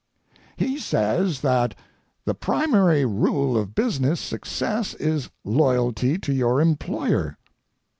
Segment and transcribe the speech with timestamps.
[0.57, 1.75] He says that
[2.25, 7.37] the primary rule of business success is loyalty to your employer.